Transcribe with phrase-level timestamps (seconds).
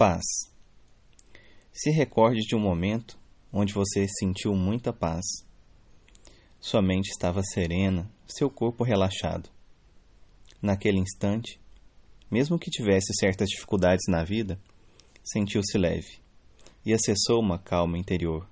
[0.00, 0.24] Paz.
[1.70, 3.18] Se recorde de um momento
[3.52, 5.26] onde você sentiu muita paz.
[6.58, 9.50] Sua mente estava serena, seu corpo relaxado.
[10.62, 11.60] Naquele instante,
[12.30, 14.58] mesmo que tivesse certas dificuldades na vida,
[15.22, 16.18] sentiu-se leve
[16.82, 18.48] e acessou uma calma interior.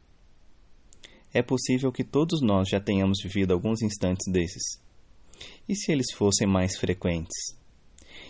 [1.33, 4.79] É possível que todos nós já tenhamos vivido alguns instantes desses.
[5.67, 7.57] E se eles fossem mais frequentes?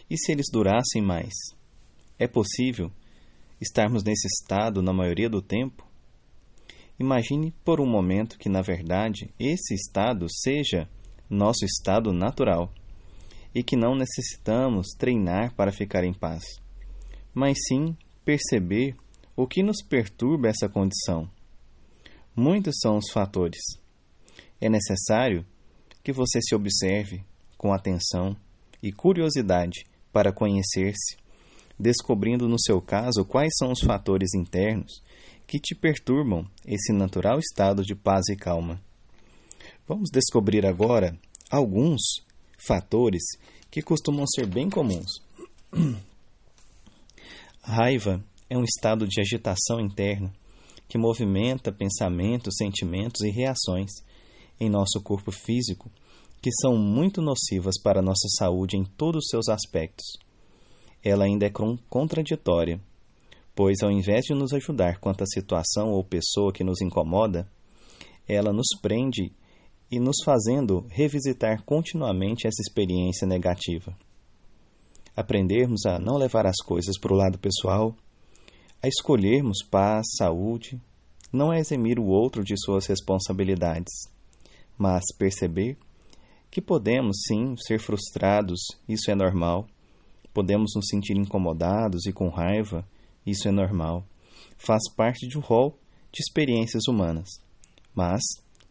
[0.09, 1.35] E se eles durassem mais?
[2.17, 2.93] É possível
[3.61, 5.87] estarmos nesse estado na maioria do tempo?
[6.99, 10.89] Imagine por um momento que, na verdade, esse estado seja
[11.31, 12.73] nosso estado natural
[13.55, 16.45] e que não necessitamos treinar para ficar em paz,
[17.33, 18.97] mas sim perceber
[19.37, 21.31] o que nos perturba essa condição.
[22.35, 23.61] Muitos são os fatores.
[24.61, 25.47] É necessário
[26.03, 27.23] que você se observe
[27.57, 28.37] com atenção
[28.83, 31.17] e curiosidade para conhecer-se
[31.79, 35.03] descobrindo no seu caso quais são os fatores internos
[35.47, 38.81] que te perturbam esse natural estado de paz e calma.
[39.87, 41.19] Vamos descobrir agora
[41.51, 42.01] alguns
[42.59, 43.23] fatores
[43.71, 45.23] que costumam ser bem comuns.
[47.63, 50.33] Raiva é um estado de agitação interna
[50.89, 53.91] que movimenta pensamentos, sentimentos e reações
[54.59, 55.91] em nosso corpo físico
[56.41, 60.19] que são muito nocivas para a nossa saúde em todos os seus aspectos
[61.03, 61.53] ela ainda é
[61.89, 62.81] contraditória,
[63.55, 67.49] pois ao invés de nos ajudar quanto à situação ou pessoa que nos incomoda,
[68.27, 69.33] ela nos prende
[69.91, 73.97] e nos fazendo revisitar continuamente essa experiência negativa.
[75.17, 77.97] Aprendermos a não levar as coisas para o lado pessoal,
[78.83, 80.81] a escolhermos paz, saúde,
[81.33, 83.93] não é eximir o outro de suas responsabilidades,
[84.77, 85.77] mas perceber
[86.51, 89.67] que podemos sim ser frustrados, isso é normal
[90.33, 92.87] Podemos nos sentir incomodados e com raiva,
[93.27, 94.07] isso é normal.
[94.57, 95.79] Faz parte de um rol
[96.13, 97.29] de experiências humanas.
[97.95, 98.23] Mas,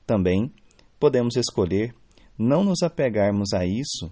[0.06, 0.52] também,
[1.00, 1.94] podemos escolher
[2.38, 4.10] não nos apegarmos a isso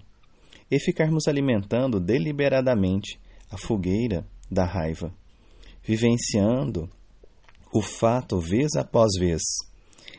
[0.70, 5.12] e ficarmos alimentando deliberadamente a fogueira da raiva,
[5.82, 6.90] vivenciando
[7.72, 9.42] o fato vez após vez,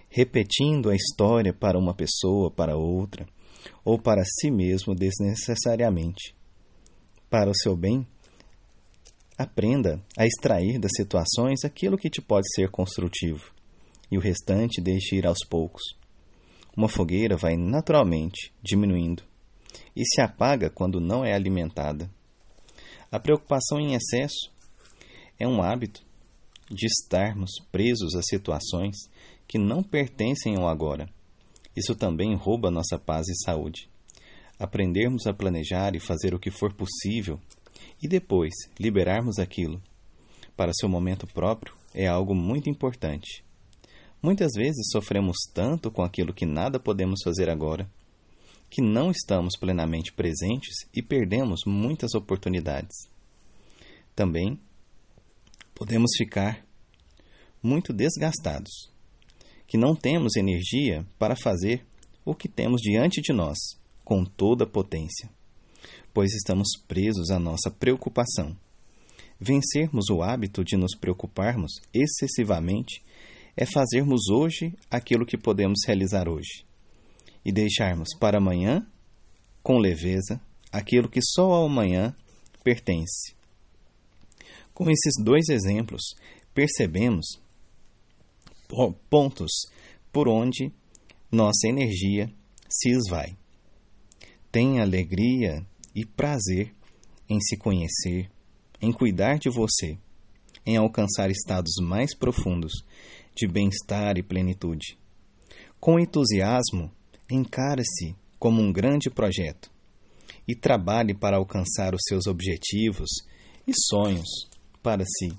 [0.09, 3.25] repetindo a história para uma pessoa, para outra,
[3.83, 6.36] ou para si mesmo desnecessariamente
[7.29, 8.07] para o seu bem,
[9.37, 13.51] aprenda a extrair das situações aquilo que te pode ser construtivo
[14.09, 15.83] e o restante deixe ir aos poucos.
[16.75, 19.23] Uma fogueira vai naturalmente diminuindo
[19.95, 22.09] e se apaga quando não é alimentada.
[23.11, 24.51] A preocupação em excesso
[25.39, 26.05] é um hábito
[26.69, 28.95] de estarmos presos a situações
[29.47, 31.09] que não pertencem ao agora.
[31.75, 33.89] Isso também rouba nossa paz e saúde
[34.59, 37.39] aprendermos a planejar e fazer o que for possível
[38.01, 39.81] e depois liberarmos aquilo
[40.55, 43.43] para seu momento próprio é algo muito importante.
[44.21, 47.89] Muitas vezes sofremos tanto com aquilo que nada podemos fazer agora,
[48.69, 52.95] que não estamos plenamente presentes e perdemos muitas oportunidades.
[54.15, 54.59] Também
[55.75, 56.65] podemos ficar
[57.61, 58.91] muito desgastados,
[59.67, 61.85] que não temos energia para fazer
[62.25, 63.57] o que temos diante de nós
[64.07, 65.29] com toda a potência,
[66.13, 68.57] pois estamos presos à nossa preocupação.
[69.37, 73.03] Vencermos o hábito de nos preocuparmos excessivamente
[73.57, 76.65] é fazermos hoje aquilo que podemos realizar hoje
[77.43, 78.87] e deixarmos para amanhã,
[79.61, 80.39] com leveza,
[80.71, 82.15] aquilo que só ao amanhã
[82.63, 83.35] pertence.
[84.73, 86.15] Com esses dois exemplos,
[86.53, 87.41] percebemos
[89.09, 89.51] pontos
[90.13, 90.71] por onde
[91.29, 92.31] nossa energia
[92.69, 93.35] se esvai.
[94.59, 95.63] Tenha alegria
[95.93, 96.73] e prazer
[97.29, 98.27] em se conhecer,
[98.81, 99.99] em cuidar de você,
[100.65, 102.73] em alcançar estados mais profundos
[103.35, 104.97] de bem-estar e plenitude.
[105.79, 106.91] Com entusiasmo,
[107.29, 109.69] encare-se como um grande projeto
[110.47, 113.09] e trabalhe para alcançar os seus objetivos
[113.67, 114.49] e sonhos
[114.81, 115.37] para si.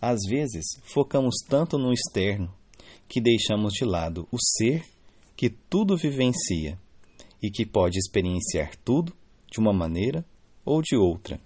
[0.00, 2.52] Às vezes, focamos tanto no externo
[3.06, 4.84] que deixamos de lado o ser
[5.36, 6.76] que tudo vivencia
[7.42, 9.12] e que pode experienciar tudo
[9.50, 10.24] de uma maneira
[10.64, 11.40] ou de outra.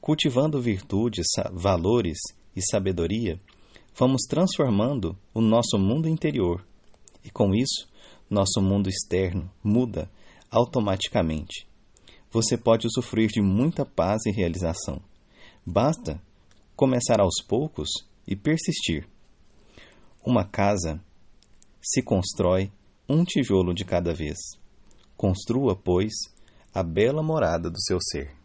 [0.00, 2.18] Cultivando virtudes, valores
[2.54, 3.40] e sabedoria,
[3.94, 6.64] vamos transformando o nosso mundo interior
[7.24, 7.88] e, com isso,
[8.30, 10.10] nosso mundo externo muda
[10.50, 11.66] automaticamente.
[12.30, 15.00] Você pode usufruir de muita paz e realização.
[15.64, 16.20] Basta
[16.76, 17.88] começar aos poucos
[18.26, 19.08] e persistir.
[20.24, 21.02] Uma casa
[21.80, 22.70] se constrói
[23.08, 24.36] um tijolo de cada vez.
[25.18, 26.14] Construa, pois,
[26.72, 28.37] a bela morada do seu ser.